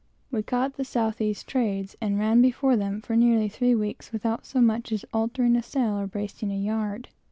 [0.31, 4.47] We caught the south east trades, and run before them for nearly three weeks, without
[4.47, 7.09] so much as altering a sail or bracing a yard.